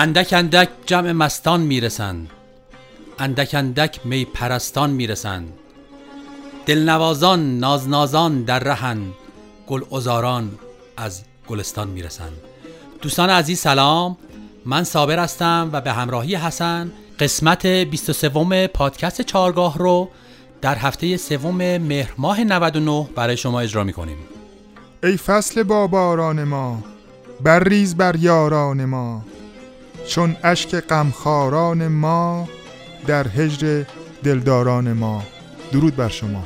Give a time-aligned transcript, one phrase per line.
[0.00, 2.30] اندک اندک جمع مستان می‌رسند.
[3.18, 5.52] اندک اندک می پرستان می‌رسند.
[6.66, 8.98] دلنوازان نازنازان در رهن
[9.66, 10.50] گل ازاران
[10.96, 12.32] از گلستان می‌رسند.
[13.02, 14.16] دوستان عزیز سلام.
[14.66, 20.10] من صابر هستم و به همراهی حسن قسمت 23 پادکست چارگاه رو
[20.60, 24.18] در هفته سوم مهر ماه 99 برای شما اجرا می‌کنیم.
[25.02, 26.82] ای فصل با باران ما
[27.40, 29.22] بر ریز بر یاران ما
[30.06, 32.48] چون اشک غمخواران ما
[33.06, 33.84] در هجر
[34.24, 35.22] دلداران ما.
[35.72, 36.44] درود بر شما.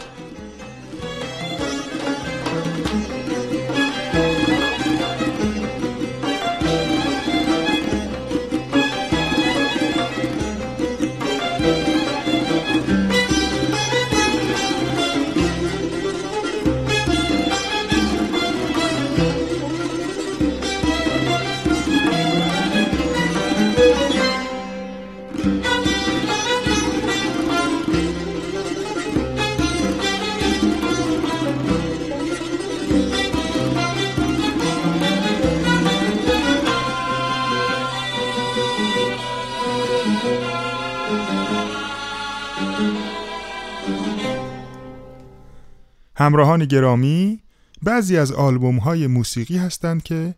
[46.24, 47.40] همراهان گرامی
[47.82, 50.34] بعضی از آلبوم های موسیقی هستند که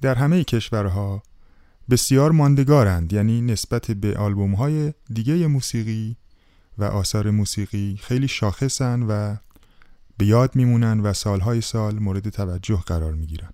[0.00, 1.22] در همه کشورها
[1.90, 6.16] بسیار ماندگارند یعنی نسبت به آلبوم های دیگه موسیقی
[6.78, 9.36] و آثار موسیقی خیلی شاخصن و
[10.18, 13.50] به یاد میمونن و سالهای سال مورد توجه قرار می‌گیرن.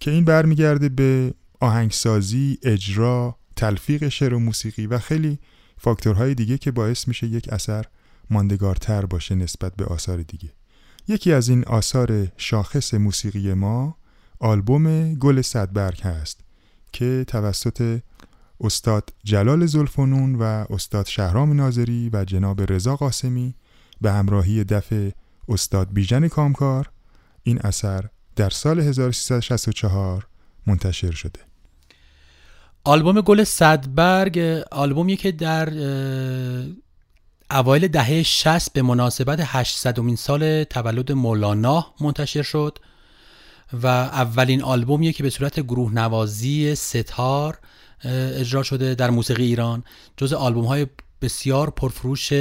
[0.00, 5.38] که این برمیگرده به آهنگسازی، اجرا، تلفیق شعر و موسیقی و خیلی
[5.78, 7.84] فاکتورهای دیگه که باعث میشه یک اثر
[8.30, 10.48] ماندگارتر باشه نسبت به آثار دیگه.
[11.08, 13.96] یکی از این آثار شاخص موسیقی ما
[14.40, 16.40] آلبوم گل صدبرگ هست
[16.92, 18.00] که توسط
[18.60, 23.54] استاد جلال زلفنون و استاد شهرام ناظری و جناب رضا قاسمی
[24.00, 25.12] به همراهی دف
[25.48, 26.90] استاد بیژن کامکار
[27.42, 28.04] این اثر
[28.36, 30.26] در سال 1364
[30.66, 31.40] منتشر شده.
[32.84, 34.38] آلبوم گل صدبرگ
[34.70, 35.68] آلبومی که در
[37.52, 42.78] اوایل دهه 60 به مناسبت 800 سال تولد مولانا منتشر شد
[43.72, 47.58] و اولین آلبومیه که به صورت گروه نوازی ستار
[48.04, 49.84] اجرا شده در موسیقی ایران.
[50.16, 50.86] جز آلبوم های
[51.22, 52.32] بسیار پرفروش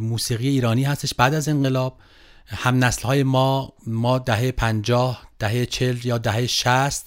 [0.00, 1.98] موسیقی ایرانی هستش بعد از انقلاب.
[2.46, 7.06] هم نسل های ما ما دهه 50 دهه 40 یا دهه 60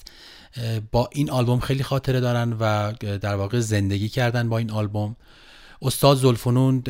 [0.92, 5.16] با این آلبوم خیلی خاطره دارن و در واقع زندگی کردن با این آلبوم.
[5.82, 6.82] استاد زلفنون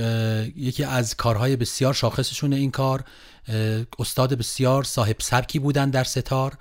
[0.56, 3.04] یکی از کارهای بسیار شاخصشون این کار.
[3.98, 6.58] استاد بسیار صاحب سبکی بودن در ستار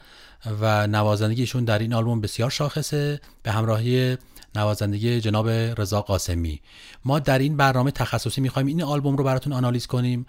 [0.61, 3.21] و نوازندگیشون در این آلبوم بسیار شاخصه.
[3.43, 4.17] به همراهی
[4.55, 6.61] نوازندگی جناب رضا قاسمی.
[7.05, 10.25] ما در این برنامه تخصصی می‌خوایم این آلبوم رو براتون آنالیز کنیم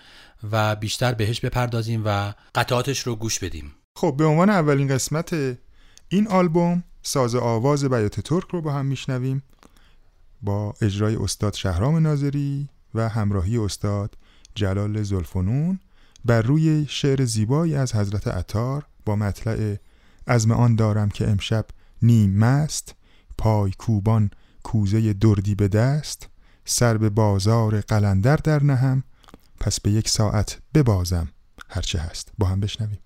[0.53, 3.75] و بیشتر بهش بپردازیم و قطعاتش رو گوش بدیم.
[3.97, 5.33] خب به عنوان اولین قسمت
[6.09, 9.43] این آلبوم ساز آواز بیات ترک رو با هم میشنویم.
[10.43, 14.17] با اجرای استاد شهرام ناظری و همراهی استاد
[14.55, 15.81] جلال زلفنون
[16.25, 19.77] بر روی شعر زیبایی از حضرت عطار با مطلع
[20.27, 21.67] از آن دارم که امشب
[22.03, 22.95] نیم مست
[23.39, 24.31] پای کوبان
[24.63, 26.29] کوزه دردی به دست
[26.65, 29.03] سر به بازار قلندر در نهم
[29.61, 31.29] پس به یک ساعت ببازم
[31.69, 32.33] هرچه هست.
[32.39, 32.99] با هم بشنویم.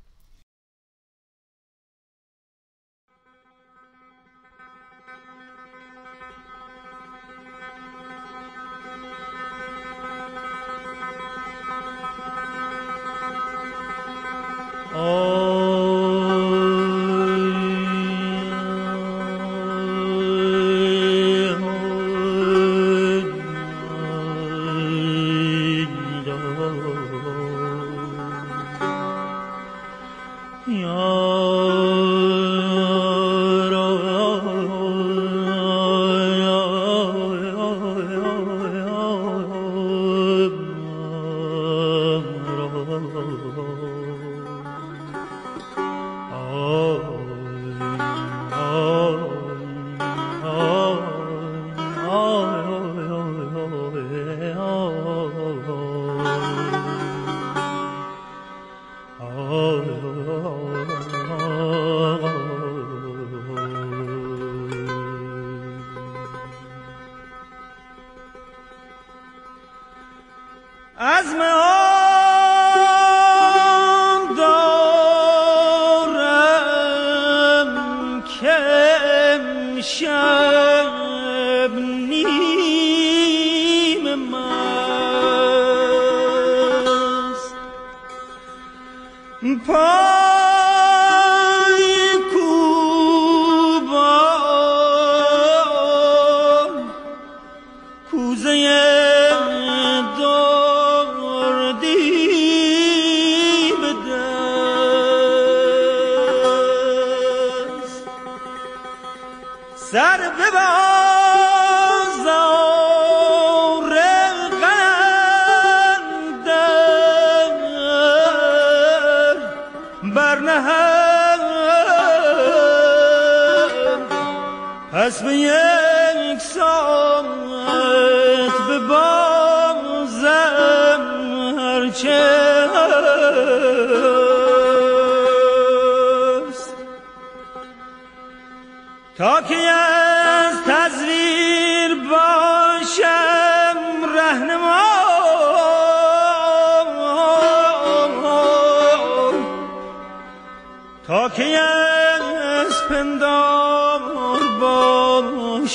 [15.09, 15.36] Oh.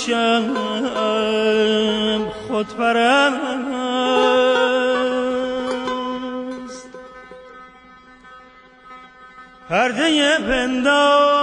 [0.07, 0.55] باشم
[2.47, 3.31] خودپرست.
[9.69, 11.39] پرده پندار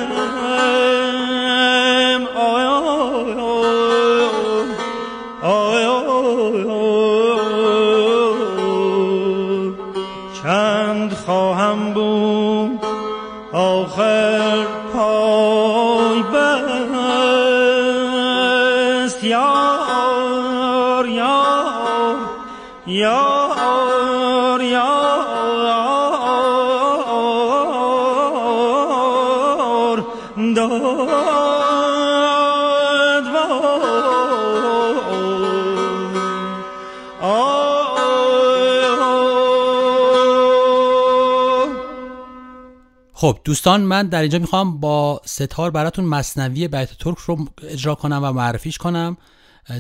[43.25, 48.21] خب دوستان من در اینجا می‌خوام با ستار براتون مصنوی بیت ترک رو اجرا کنم
[48.23, 49.17] و معرفیش کنم.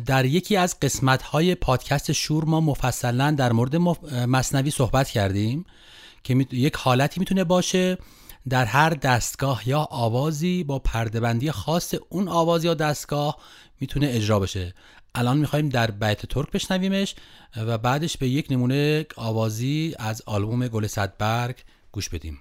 [0.06, 3.76] در یکی از قسمت های پادکست شور ما مفصلا در مورد
[4.26, 5.67] مصنوی صحبت کردیم
[6.23, 7.99] که یک حالتی می‌تونه باشه
[8.49, 13.37] در هر دستگاه یا آوازی با پردهبندی خاص اون آواز یا دستگاه
[13.81, 14.75] می‌تونه اجرا بشه.
[15.14, 17.14] الان می‌خوایم در بیت ترک بشنویمش
[17.56, 21.56] و بعدش به یک نمونه آوازی از آلبوم گل صدبرگ
[21.93, 22.41] گوش بدیم.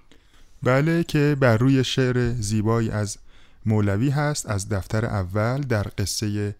[0.64, 3.18] بله که بر روی شعر زیبایی از
[3.66, 6.56] مولوی هست از دفتر اول در قصه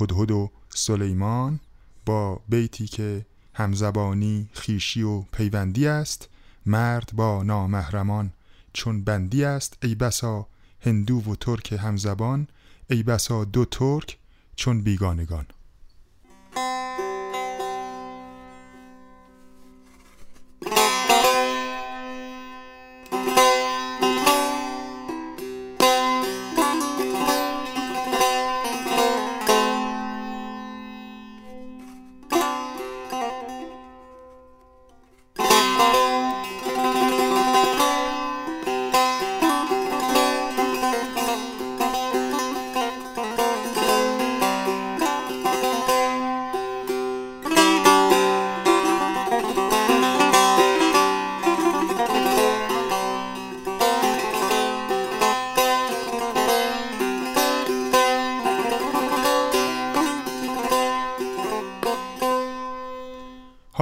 [0.00, 1.60] هدهد و سلیمان
[2.06, 6.28] با بیتی که همزبانی خیشی و پیوندی است.
[6.66, 8.32] مرد با نامهرمان
[8.72, 9.76] چون بندی است.
[9.82, 10.46] ای بسا
[10.80, 12.48] هندو و ترک همزبان
[12.90, 14.18] ای بسا دو ترک
[14.56, 15.46] چون بیگانگان.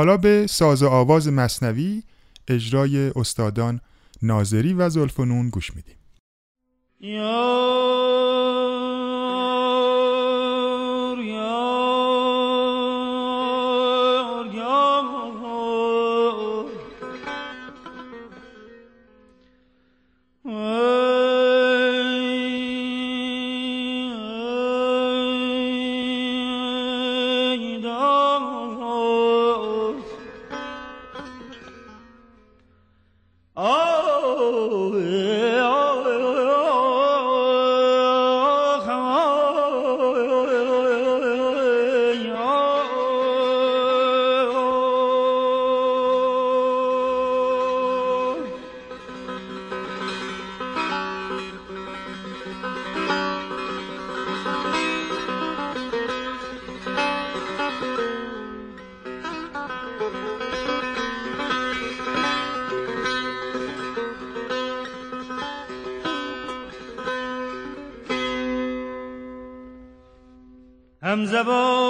[0.04, 2.02] حالا به ساز و آواز مصنوی
[2.48, 3.80] اجرای استادان
[4.22, 5.96] ناظری و زلفنون گوش میدیم.
[71.34, 71.83] همزبانی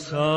[0.00, 0.29] ای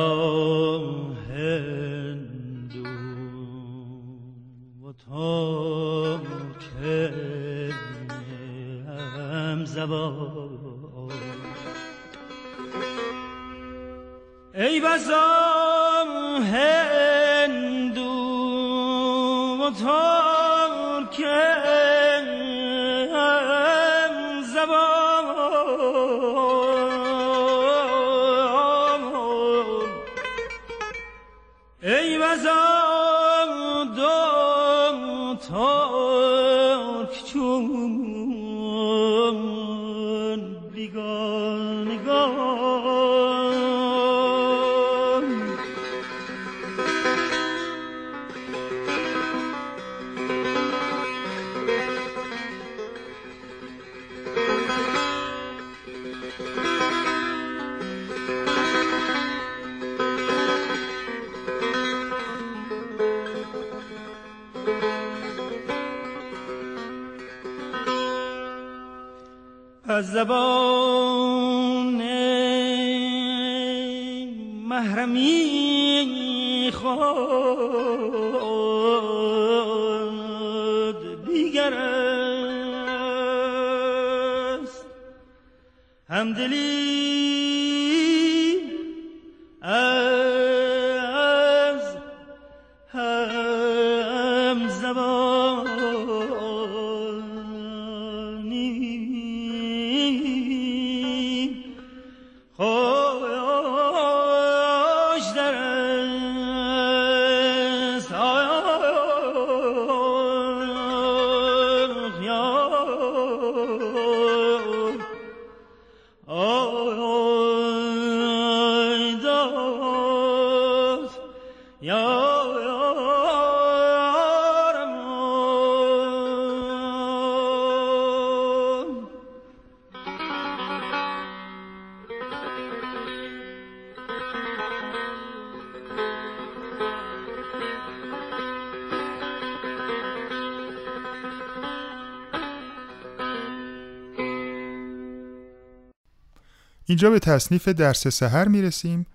[146.93, 149.05] اینجا به تصنیف درس سحر می‌رسیم.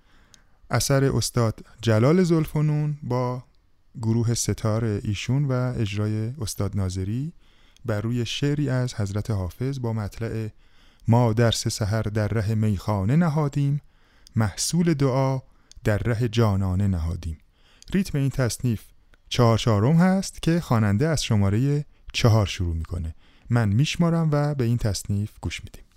[0.71, 3.45] اثر استاد جلال زلفنون با
[4.03, 7.33] گروه ستار ایشون و اجرای استاد ناظری
[7.85, 10.49] بر روی شعری از حضرت حافظ با مطلع
[11.09, 13.81] ما درس سحر در ره میخانه نهادیم.
[14.37, 15.41] محصول دعا
[15.85, 17.39] در ره جانانه نهادیم.
[17.95, 18.83] ریتم این تصنیف
[19.29, 23.15] چهار چهارم هست که خواننده از شماره چهار شروع می‌کنه.
[23.51, 25.88] من میشمارم و به این تصنیف گوش میدیم.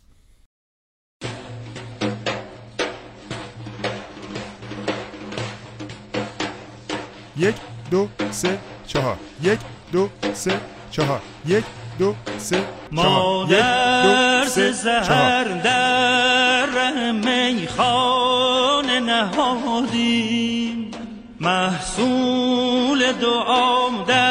[7.41, 7.55] یک
[7.91, 9.17] دو سه چهار.
[9.43, 9.59] یک
[9.91, 10.59] دو سه
[10.91, 11.21] چهار.
[11.45, 11.63] یک
[11.99, 12.63] دو سه
[12.95, 13.49] چهار.
[13.49, 13.65] یک
[14.03, 14.73] دو سه
[15.07, 15.43] چهار.
[15.43, 20.91] در میخانه نهادیم.
[21.39, 24.30] محصول دعام در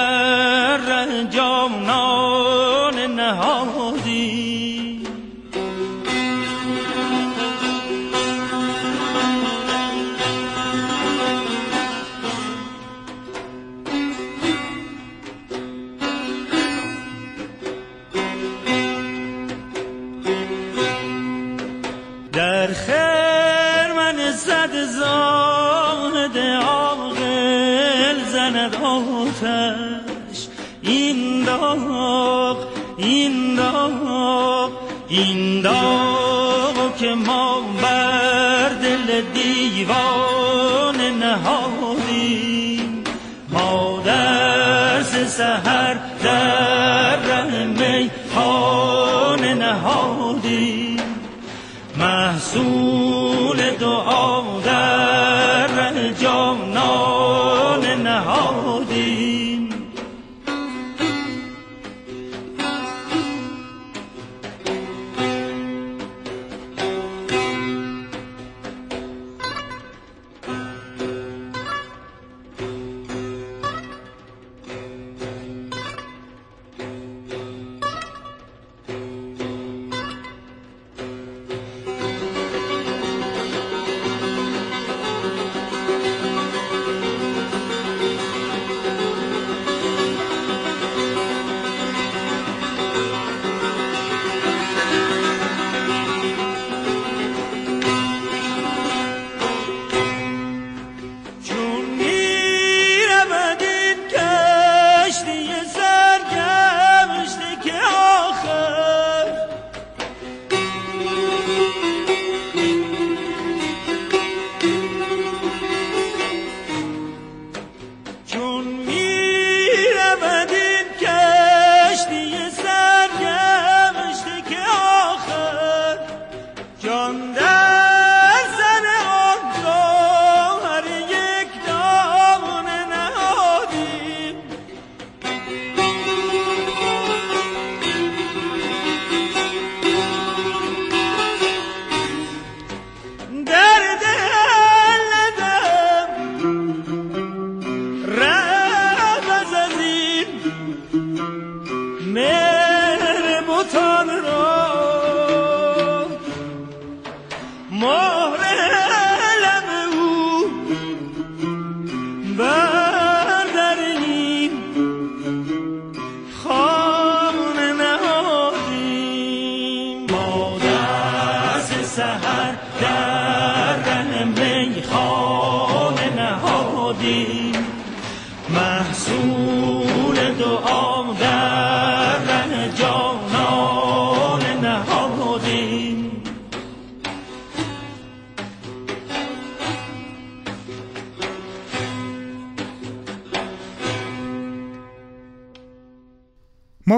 [45.41, 45.80] درس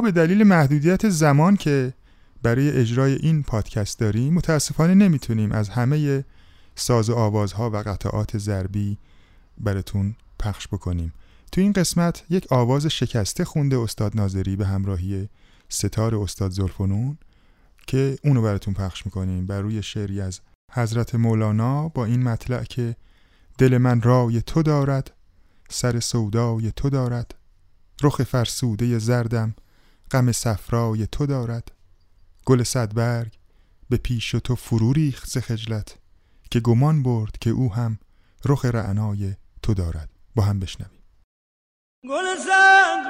[0.02, 1.94] به دلیل محدودیت زمان که
[2.42, 6.24] برای اجرای این پادکست داریم متاسفانه نمی‌تونیم از همه
[6.74, 8.98] ساز و آوازها و قطعات ضربی
[9.58, 11.12] براتون پخش بکنیم.
[11.52, 15.28] تو این قسمت یک آواز شکسته خونده استاد ناظری به همراهی
[15.68, 17.18] ستار استاد زلفنون
[17.86, 19.46] که اونو براتون پخش می‌کنیم.
[19.46, 20.40] بر روی شعری از
[20.72, 22.96] حضرت مولانا با این مطلع که
[23.58, 25.10] دل من رای تو دارد
[25.68, 27.34] سر سودای تو دارد
[28.02, 29.54] رخ فرسوده زردم
[30.12, 31.72] غم صفرای تو دارد.
[32.44, 33.32] گل صدبرگ
[33.90, 35.98] به پیش تو فرو ریخت خجلت
[36.50, 37.98] که گمان برد که او هم
[38.44, 40.08] رخ رعنای تو دارد.
[40.34, 41.02] با هم بشنویم.
[42.08, 42.24] گل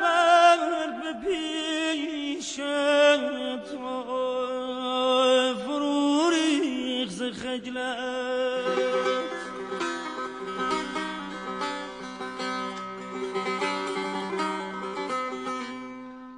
[0.02, 2.56] مرد به پیش
[3.70, 4.02] تو
[5.66, 8.61] فرو ریخت خجلت.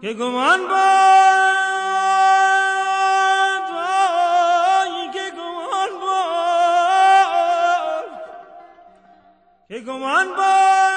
[0.05, 0.75] که گمان باد
[5.13, 8.05] که گمان باد
[9.69, 10.94] که گمان باد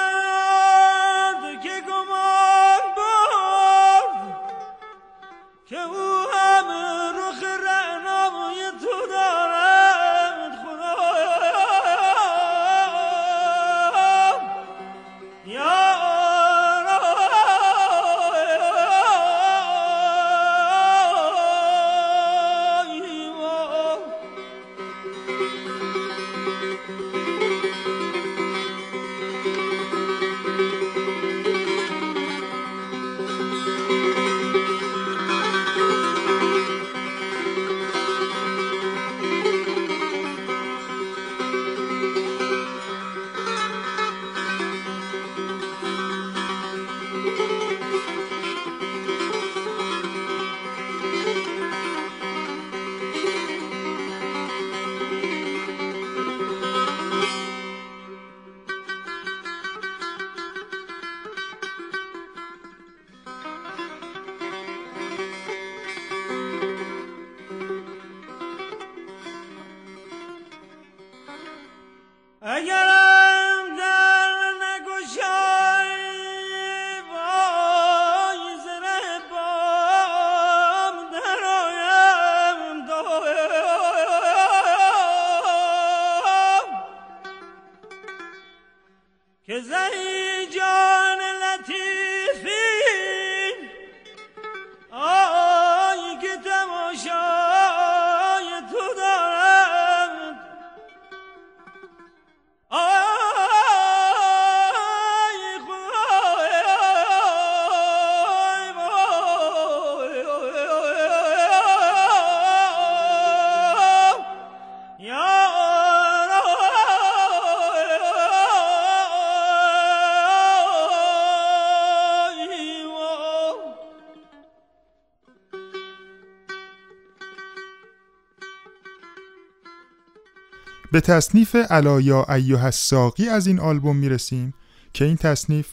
[130.92, 134.54] به تصنیف علایا ایوه الساقی از این آلبوم می‌رسیم
[134.92, 135.68] که این تصنیف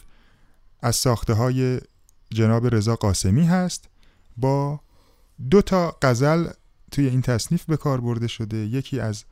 [0.80, 1.80] از ساخته های
[2.30, 3.88] جناب رضا قاسمی هست.
[4.36, 4.80] با
[5.50, 6.48] دو تا غزل
[6.90, 8.56] توی این تصنیف به کار برده شده.
[8.56, 9.24] یکی از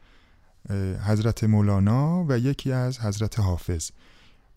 [1.06, 3.90] حضرت مولانا و یکی از حضرت حافظ.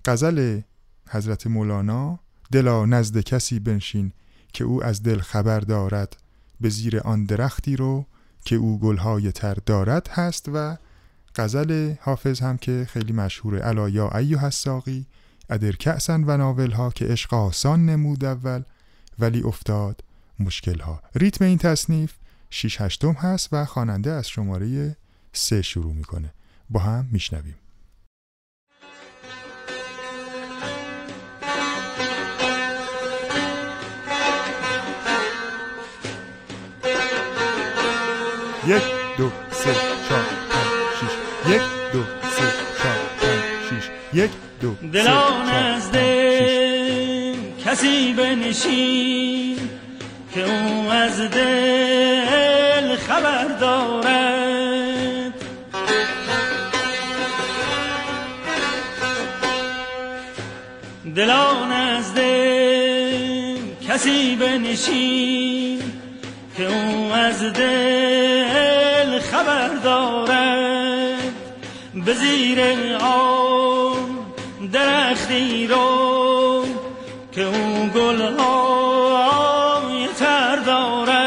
[0.06, 0.62] غزل
[1.10, 2.20] حضرت مولانا
[2.52, 4.12] دلا نزد کسی بنشین
[4.54, 6.18] که او از دل خبر دارد
[6.62, 8.06] به زیر آن درختی رو
[8.46, 10.78] که او گلهای تر دارد هست و
[11.38, 15.06] غزل حافظ هم که خیلی مشهوره الا یا ایو الساقی
[15.50, 18.64] ادر کعسن و ناول ها که عشق آسان نمود اول
[19.20, 20.04] ولی افتاد
[20.40, 22.14] مشکل ها ریتم این تصنیف
[22.50, 24.96] 6 هشتم هست و خواننده از شماره
[25.34, 26.34] سه شروع می‌کنه.
[26.70, 27.56] با هم میشنویم.
[38.68, 38.84] یک
[39.18, 39.74] دو سه
[40.10, 40.37] چهار.
[41.50, 41.62] یک
[41.94, 43.86] دو سه چهار پنج شیش.
[44.14, 44.32] یک
[44.62, 47.66] دو سه دلا چهار نزد پنج شیش.
[47.66, 49.58] کسی بنشین
[50.34, 55.34] که او از دل خبر دارد.
[61.16, 62.20] دلا نزد
[63.88, 65.82] کسی بنشین
[66.58, 70.77] که او از دل خبر دارد.
[72.08, 72.60] به زیر
[74.74, 76.66] درختی رو
[77.32, 79.28] که او گلهای
[80.20, 81.18] تر دارد.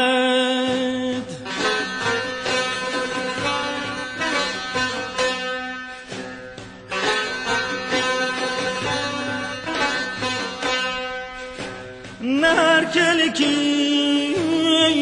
[12.20, 14.34] نه هر کلکی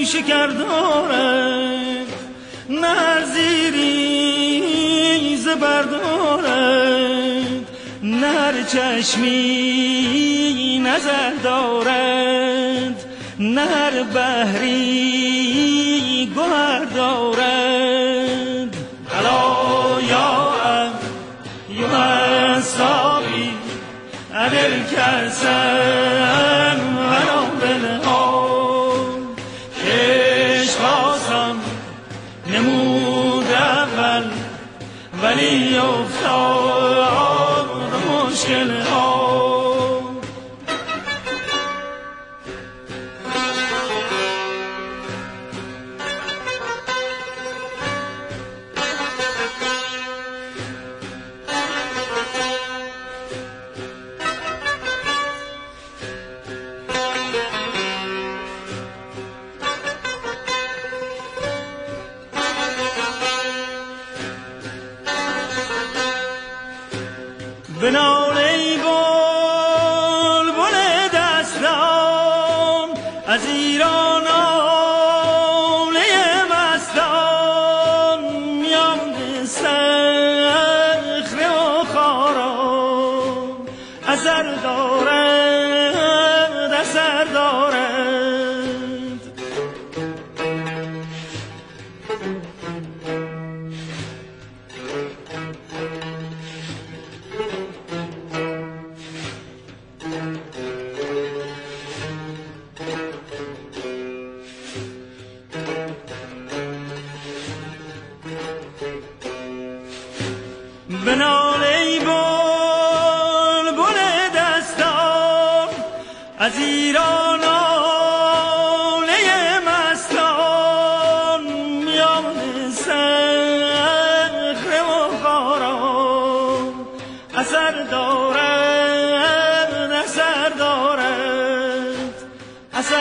[0.07, 1.58] شکر دارد.
[5.59, 7.67] زیری زبر دارد
[8.03, 9.99] نه هر چشمی
[10.85, 13.05] نظر دارد.
[13.39, 14.73] نه هر بحری
[16.35, 18.77] گوهر دارد.
[19.19, 20.53] الا یا
[21.71, 23.51] یا ساقی
[24.35, 26.28] ادل کسن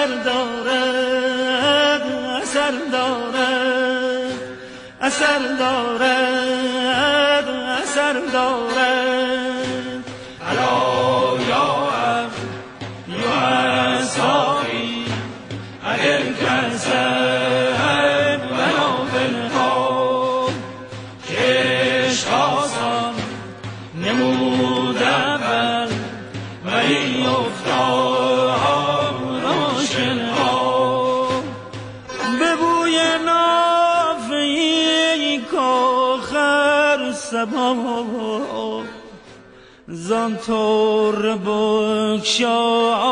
[0.07, 2.01] اثر دارد
[2.41, 4.33] اثر دارد
[5.01, 6.66] اثر دارد.
[42.27, 43.06] 笑。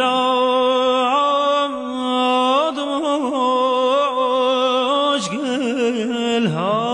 [0.00, 1.18] افتاد
[5.16, 6.88] مشکل ها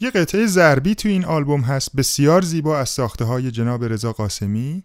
[0.00, 4.82] یه قطعه ضربی تو این آلبوم هست بسیار زیبا از ساخته های جناب رضا قاسمی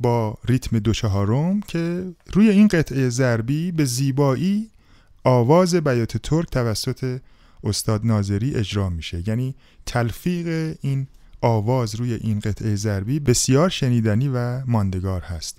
[0.00, 4.70] با ریتم دو چهارم که روی این قطعه ضربی به زیبایی
[5.24, 7.20] آواز بیات ترک توسط
[7.64, 9.22] استاد ناظری اجرا میشه.
[9.26, 9.54] یعنی
[9.86, 11.06] تلفیق این
[11.46, 15.58] آواز روی این قطعه ضربی بسیار شنیدنی و ماندگار هست.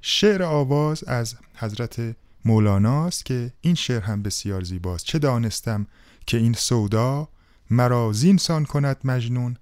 [0.00, 5.04] شعر آواز از حضرت مولاناست که این شعر هم بسیار زیباست.
[5.04, 5.86] چه دانستم
[6.26, 7.28] که این سودا
[7.70, 9.56] مرا زینسان کند مجنون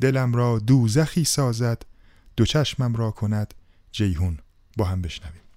[0.00, 1.82] دلم را دوزخی سازد
[2.36, 3.54] دو چشمم را کند
[3.92, 4.38] جیهون
[4.76, 5.47] با هم بشنویم.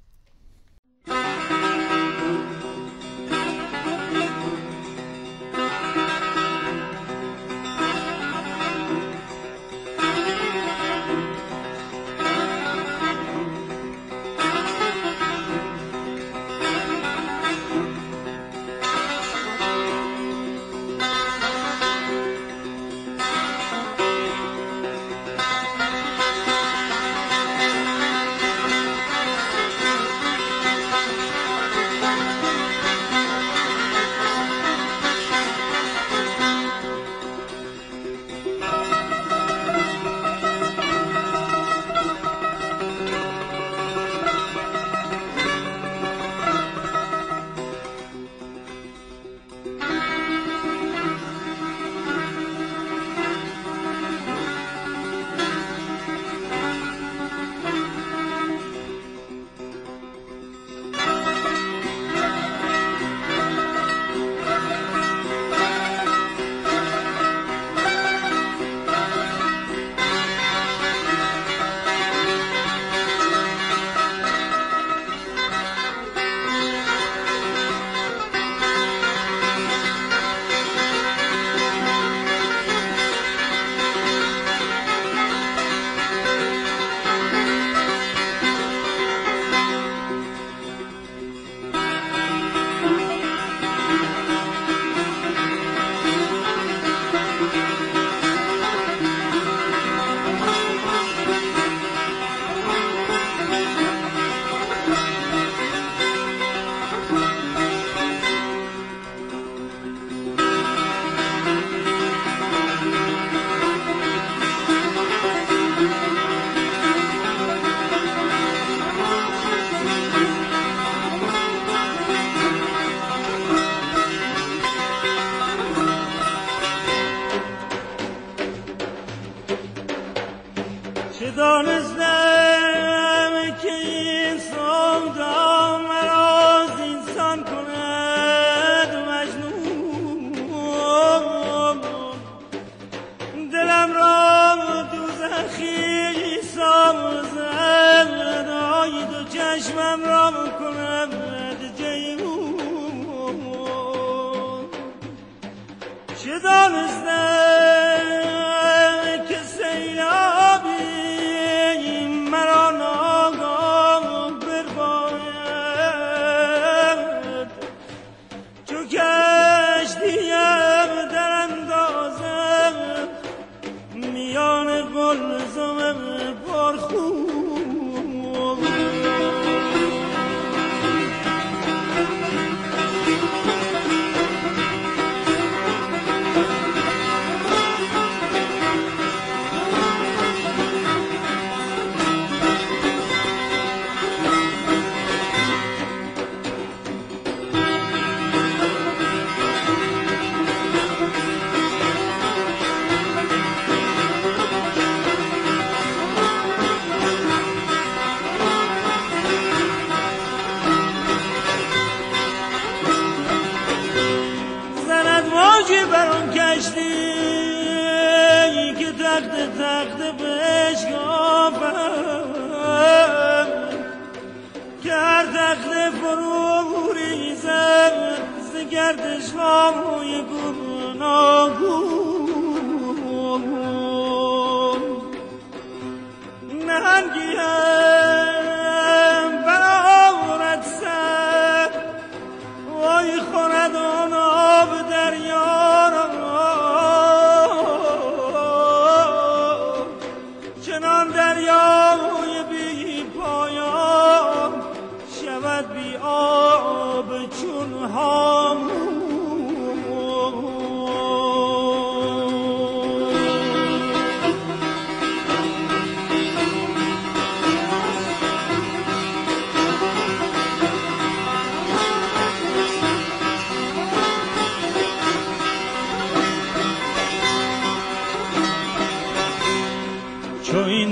[255.62, 259.02] شود بی آب چون هامون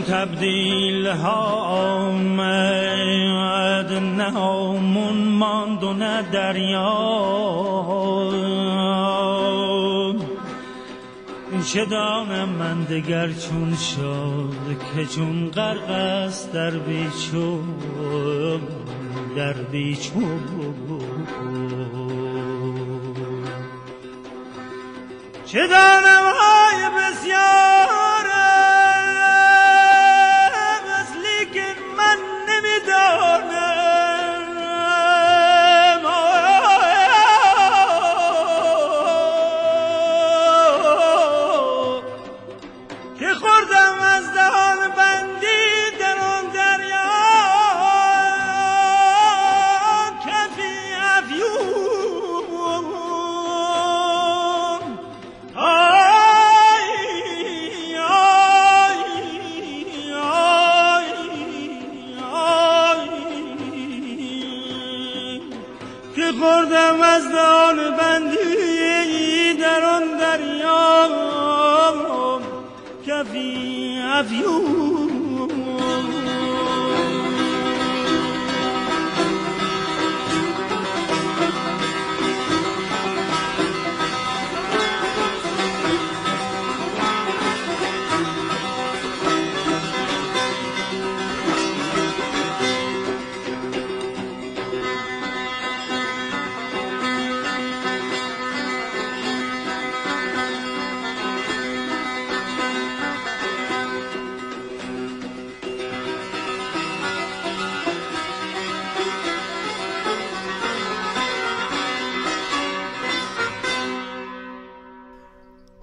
[0.09, 1.68] تبدیل ها
[5.79, 6.89] ماند و نه دریا.
[11.73, 17.63] چه دانم من دگر چون شد که چون غرق است در بیچون
[19.35, 20.39] در بیچون.
[25.45, 28.08] چه دانم های بسیار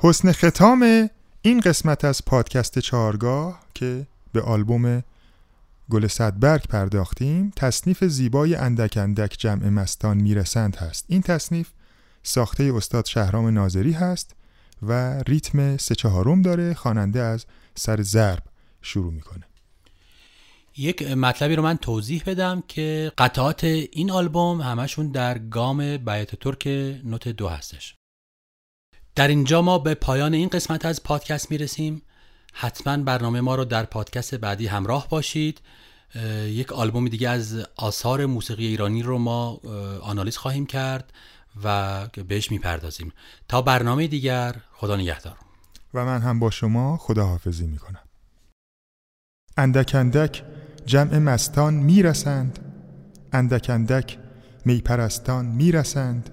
[0.09, 1.11] حسن ختام
[1.43, 5.03] این قسمت از پادکست چهارگاه که به آلبوم
[5.91, 11.05] گل صدبرگ پرداختیم تصنیف زیبای اندک اندک جمع مستان می‌رسند هست.
[11.09, 11.69] این تصنیف
[12.23, 14.35] ساخته استاد شهرام ناظری هست
[14.83, 18.43] و ریتم سه چهارم داره خواننده از سر ضرب
[18.83, 19.45] شروع می‌کنه.
[20.77, 26.67] یک مطلبی رو من توضیح بدم که قطعات این آلبوم همشون در گام بیات ترک
[27.05, 27.95] نوت دو هستش.
[29.17, 32.03] در اینجا ما به پایان این قسمت از پادکست می‌رسیم.
[32.53, 35.61] حتما برنامه ما رو در پادکست بعدی همراه باشید.
[36.47, 39.61] یک آلبوم دیگه از آثار موسیقی ایرانی رو ما
[40.03, 41.13] آنالیز خواهیم کرد
[41.65, 43.13] و بهش می‌پردازیم.
[43.49, 45.37] تا برنامه دیگر خدا نگهدار.
[45.95, 48.03] و من هم با شما خداحافظی می‌کنم.
[49.57, 50.45] اندک اندک
[50.87, 52.59] جمع مستان می‌رسند.
[53.33, 54.19] اندک اندک
[54.65, 56.31] می پرستان می‌رسند.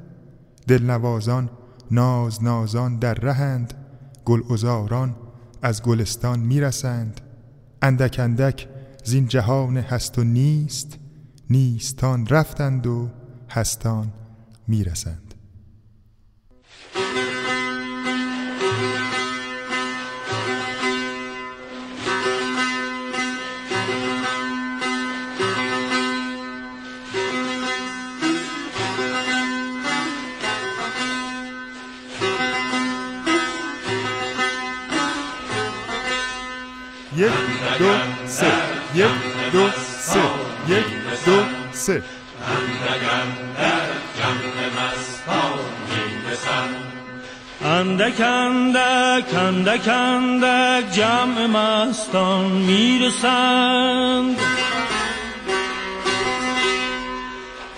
[0.67, 1.49] دلنوازان
[1.91, 3.73] ناز نازان در رهند
[4.25, 5.15] گل ازاران
[5.61, 7.21] از گلستان می‌رسند.
[7.81, 8.67] اندک اندک
[9.03, 10.99] زین جهان هست و نیست
[11.49, 13.09] نیستان رفتند و
[13.49, 14.13] هستان
[14.67, 15.22] می‌رسند.
[37.17, 37.31] یک
[37.79, 37.93] دو
[38.27, 38.51] سه.
[38.95, 39.07] یک
[39.51, 40.19] دو سه.
[40.67, 40.85] یک
[41.25, 42.03] دو سه.
[47.65, 54.37] اندک اندک اندک اندک جمع مستان می‌رسند.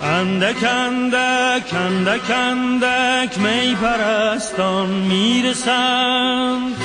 [0.02, 6.76] اندک اندک اندک اندک می پرستان می‌رسند.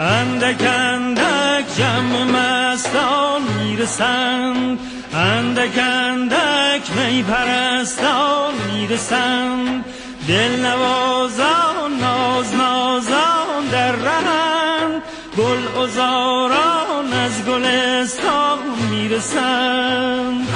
[0.00, 4.78] اندک اندک جمع مستان می‌رسند.
[5.14, 9.84] اندک اندک می پرستان می‌رسند.
[10.28, 15.02] دل نوازان ناز نازان در رهند.
[15.38, 18.58] گل ازاران از گلستان
[18.90, 20.48] می‌رسند.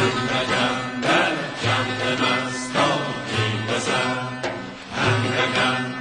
[4.96, 5.93] اندک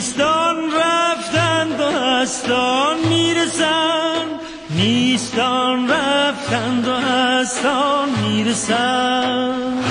[0.00, 1.84] نیستان رفتند و
[3.08, 4.40] می‌رسند
[4.70, 6.90] نیستان رفتند و
[8.22, 9.84] می‌رسند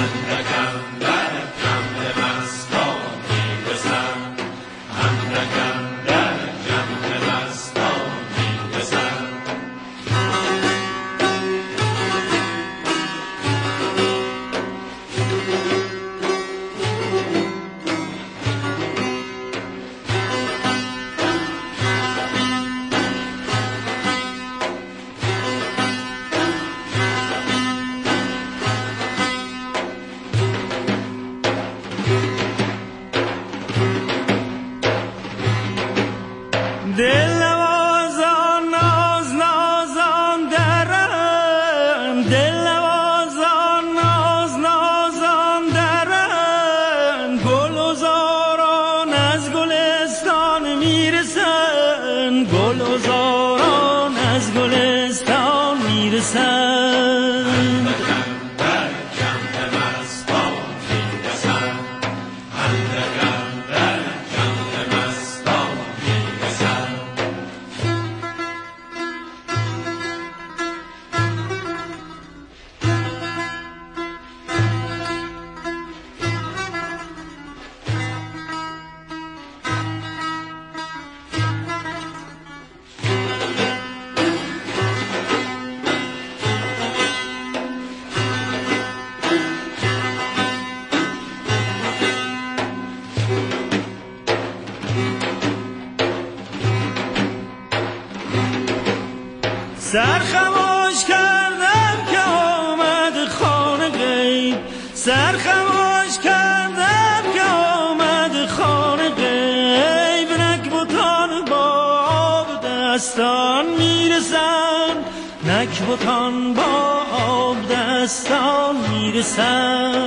[115.90, 119.99] نک بوتان با آب دستان می‌رسند